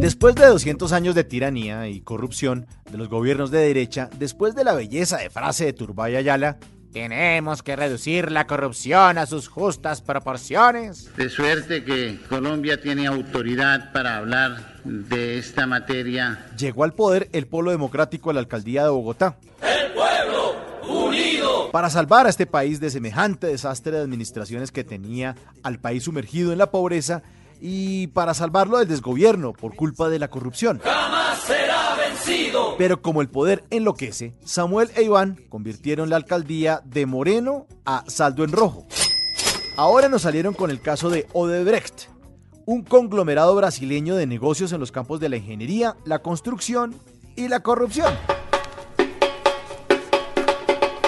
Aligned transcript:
Después 0.00 0.34
de 0.34 0.46
200 0.46 0.90
años 0.90 1.14
de 1.14 1.22
tiranía 1.22 1.86
y 1.86 2.00
corrupción 2.00 2.66
de 2.90 2.98
los 2.98 3.08
gobiernos 3.08 3.52
de 3.52 3.60
derecha, 3.60 4.10
después 4.18 4.56
de 4.56 4.64
la 4.64 4.74
belleza 4.74 5.18
de 5.18 5.30
frase 5.30 5.66
de 5.66 5.72
Turbay 5.72 6.16
Ayala, 6.16 6.58
tenemos 6.92 7.62
que 7.62 7.76
reducir 7.76 8.32
la 8.32 8.48
corrupción 8.48 9.18
a 9.18 9.26
sus 9.26 9.46
justas 9.46 10.02
proporciones. 10.02 11.14
De 11.16 11.28
suerte 11.28 11.84
que 11.84 12.18
Colombia 12.28 12.80
tiene 12.80 13.06
autoridad 13.06 13.92
para 13.92 14.16
hablar 14.16 14.80
de 14.82 15.38
esta 15.38 15.68
materia. 15.68 16.44
Llegó 16.58 16.82
al 16.82 16.94
poder 16.94 17.28
el 17.32 17.46
Polo 17.46 17.70
Democrático 17.70 18.30
a 18.30 18.32
la 18.32 18.40
alcaldía 18.40 18.82
de 18.82 18.90
Bogotá. 18.90 19.36
Para 21.72 21.90
salvar 21.90 22.26
a 22.26 22.30
este 22.30 22.46
país 22.46 22.80
de 22.80 22.90
semejante 22.90 23.46
desastre 23.48 23.92
de 23.92 24.02
administraciones 24.02 24.72
que 24.72 24.84
tenía 24.84 25.36
al 25.62 25.78
país 25.78 26.04
sumergido 26.04 26.52
en 26.52 26.58
la 26.58 26.70
pobreza 26.70 27.22
y 27.60 28.08
para 28.08 28.34
salvarlo 28.34 28.78
del 28.78 28.88
desgobierno 28.88 29.52
por 29.52 29.76
culpa 29.76 30.08
de 30.08 30.18
la 30.18 30.28
corrupción. 30.28 30.80
¡Jamás 30.82 31.40
será 31.40 31.96
vencido! 31.96 32.76
Pero 32.78 33.02
como 33.02 33.22
el 33.22 33.28
poder 33.28 33.64
enloquece, 33.70 34.34
Samuel 34.44 34.90
e 34.94 35.02
Iván 35.02 35.38
convirtieron 35.48 36.10
la 36.10 36.16
alcaldía 36.16 36.82
de 36.84 37.06
moreno 37.06 37.66
a 37.84 38.04
saldo 38.08 38.44
en 38.44 38.52
rojo. 38.52 38.86
Ahora 39.76 40.08
nos 40.08 40.22
salieron 40.22 40.54
con 40.54 40.70
el 40.70 40.80
caso 40.80 41.10
de 41.10 41.26
Odebrecht, 41.32 42.08
un 42.64 42.82
conglomerado 42.82 43.54
brasileño 43.54 44.16
de 44.16 44.26
negocios 44.26 44.72
en 44.72 44.80
los 44.80 44.92
campos 44.92 45.20
de 45.20 45.28
la 45.28 45.36
ingeniería, 45.36 45.96
la 46.04 46.20
construcción 46.20 46.94
y 47.36 47.48
la 47.48 47.60
corrupción. 47.60 48.12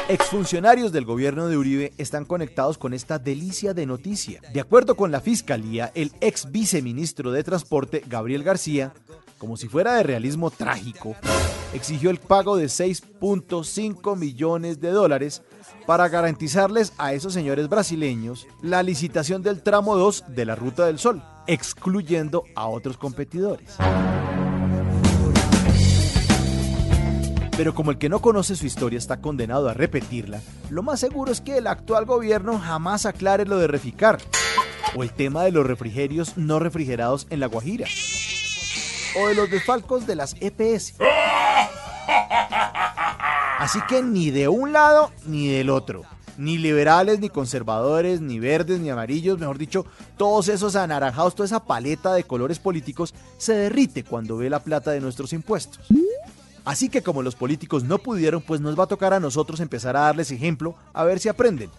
Exfuncionarios 0.08 0.90
del 0.90 1.04
gobierno 1.04 1.48
de 1.48 1.58
Uribe 1.58 1.92
están 1.98 2.24
conectados 2.24 2.78
con 2.78 2.94
esta 2.94 3.18
delicia 3.18 3.74
de 3.74 3.84
noticia. 3.84 4.40
De 4.54 4.60
acuerdo 4.60 4.96
con 4.96 5.10
la 5.10 5.20
fiscalía, 5.20 5.92
el 5.94 6.12
ex 6.22 6.50
viceministro 6.50 7.30
de 7.30 7.44
Transporte, 7.44 8.02
Gabriel 8.08 8.42
García, 8.42 8.94
como 9.36 9.58
si 9.58 9.68
fuera 9.68 9.96
de 9.96 10.04
realismo 10.04 10.50
trágico, 10.50 11.14
exigió 11.74 12.08
el 12.08 12.20
pago 12.20 12.56
de 12.56 12.68
6.5 12.68 14.16
millones 14.16 14.80
de 14.80 14.92
dólares 14.92 15.42
para 15.86 16.08
garantizarles 16.08 16.94
a 16.96 17.12
esos 17.12 17.34
señores 17.34 17.68
brasileños 17.68 18.46
la 18.62 18.82
licitación 18.82 19.42
del 19.42 19.62
tramo 19.62 19.94
2 19.94 20.24
de 20.28 20.44
la 20.46 20.54
Ruta 20.54 20.86
del 20.86 20.98
Sol, 20.98 21.22
excluyendo 21.46 22.44
a 22.54 22.66
otros 22.66 22.96
competidores. 22.96 23.76
Pero 27.58 27.74
como 27.74 27.90
el 27.90 27.98
que 27.98 28.08
no 28.08 28.20
conoce 28.20 28.54
su 28.54 28.66
historia 28.66 28.98
está 28.98 29.16
condenado 29.16 29.68
a 29.68 29.74
repetirla, 29.74 30.40
lo 30.70 30.84
más 30.84 31.00
seguro 31.00 31.32
es 31.32 31.40
que 31.40 31.58
el 31.58 31.66
actual 31.66 32.04
gobierno 32.04 32.56
jamás 32.56 33.04
aclare 33.04 33.46
lo 33.46 33.58
de 33.58 33.66
reficar, 33.66 34.20
o 34.94 35.02
el 35.02 35.10
tema 35.10 35.42
de 35.42 35.50
los 35.50 35.66
refrigerios 35.66 36.36
no 36.36 36.60
refrigerados 36.60 37.26
en 37.30 37.40
La 37.40 37.48
Guajira, 37.48 37.88
o 39.20 39.26
de 39.26 39.34
los 39.34 39.50
desfalcos 39.50 40.06
de 40.06 40.14
las 40.14 40.36
EPS. 40.38 40.94
Así 43.58 43.80
que 43.88 44.04
ni 44.04 44.30
de 44.30 44.47
un 44.47 44.72
lado 44.72 45.10
ni 45.26 45.48
del 45.48 45.70
otro. 45.70 46.04
Ni 46.36 46.58
liberales, 46.58 47.18
ni 47.18 47.28
conservadores, 47.28 48.20
ni 48.20 48.38
verdes, 48.38 48.78
ni 48.78 48.91
amarillos, 48.91 49.41
mejor 49.41 49.58
dicho, 49.58 49.84
todos 50.16 50.47
esos 50.47 50.76
anaranjados, 50.76 51.34
toda 51.34 51.47
esa 51.47 51.64
paleta 51.64 52.14
de 52.14 52.22
colores 52.22 52.60
políticos 52.60 53.12
se 53.36 53.54
derrite 53.54 54.04
cuando 54.04 54.36
ve 54.36 54.48
la 54.48 54.60
plata 54.60 54.92
de 54.92 55.00
nuestros 55.00 55.32
impuestos. 55.32 55.88
Así 56.68 56.90
que 56.90 57.00
como 57.00 57.22
los 57.22 57.34
políticos 57.34 57.82
no 57.82 57.96
pudieron, 57.96 58.42
pues 58.42 58.60
nos 58.60 58.78
va 58.78 58.84
a 58.84 58.88
tocar 58.88 59.14
a 59.14 59.20
nosotros 59.20 59.58
empezar 59.60 59.96
a 59.96 60.00
darles 60.00 60.30
ejemplo, 60.30 60.74
a 60.92 61.02
ver 61.02 61.18
si 61.18 61.30
aprenden. 61.30 61.70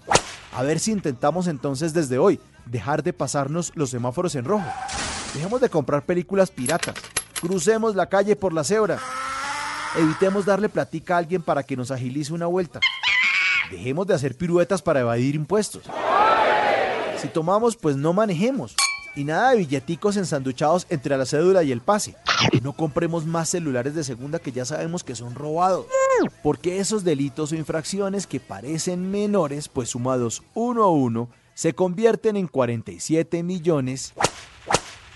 A 0.52 0.64
ver 0.64 0.80
si 0.80 0.92
intentamos 0.92 1.46
entonces 1.46 1.94
desde 1.94 2.18
hoy 2.18 2.40
dejar 2.66 3.04
de 3.04 3.14
pasarnos 3.14 3.72
los 3.76 3.92
semáforos 3.92 4.34
en 4.34 4.46
rojo. 4.46 4.66
Dejemos 5.36 5.62
de 5.62 5.70
comprar 5.70 6.06
películas 6.06 6.50
piratas. 6.50 6.96
Crucemos 7.40 7.96
la 7.96 8.08
calle 8.08 8.36
por 8.36 8.52
la 8.52 8.64
cebra. 8.64 8.98
Evitemos 9.96 10.48
darle 10.48 10.70
platica 10.70 11.14
a 11.14 11.18
alguien 11.20 11.44
para 11.44 11.62
que 11.62 11.78
nos 11.78 11.92
agilice 11.92 12.34
una 12.34 12.48
vuelta. 12.48 12.80
Dejemos 13.70 14.08
de 14.08 14.16
hacer 14.16 14.36
piruetas 14.36 14.82
para 14.82 15.02
evadir 15.02 15.36
impuestos. 15.36 15.84
Si 17.22 17.28
tomamos, 17.28 17.76
pues 17.76 17.96
no 17.96 18.12
manejemos. 18.12 18.76
Y 19.16 19.24
nada 19.24 19.52
de 19.52 19.58
billeticos 19.58 20.18
ensanduchados 20.18 20.86
entre 20.90 21.18
la 21.18 21.26
cédula 21.26 21.64
y 21.64 21.72
el 21.72 21.82
pase. 21.82 22.16
No 22.62 22.74
compremos 22.74 23.26
más 23.26 23.50
celulares 23.50 23.96
de 23.96 24.04
segunda 24.04 24.40
que 24.40 24.52
ya 24.52 24.66
sabemos 24.66 25.04
que 25.04 25.16
son 25.16 25.36
robados. 25.36 25.86
Porque 26.44 26.80
esos 26.80 27.04
delitos 27.04 27.52
o 27.52 27.56
infracciones 27.56 28.28
que 28.28 28.40
parecen 28.40 29.10
menores, 29.12 29.68
pues 29.68 29.90
sumados 29.90 30.44
uno 30.54 30.84
a 30.84 30.92
uno, 30.92 31.30
se 31.54 31.74
convierten 31.74 32.38
en 32.38 32.48
47 32.48 33.44
millones 33.44 34.14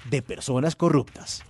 de 0.10 0.22
personas 0.22 0.76
corruptas. 0.76 1.44